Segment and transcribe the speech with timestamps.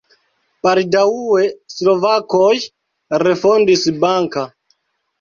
[0.67, 1.43] Baldaŭe
[1.75, 2.51] slovakoj
[3.27, 4.51] refondis Banka.